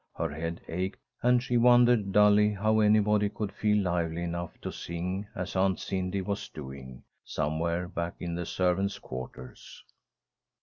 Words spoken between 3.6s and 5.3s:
lively enough to sing